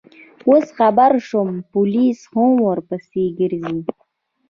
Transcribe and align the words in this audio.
اوس 0.49 0.65
خبر 0.77 1.11
شوم، 1.27 1.49
پولیس 1.71 2.19
هم 2.33 2.51
ورپسې 2.67 3.23
ګرځي. 3.39 3.75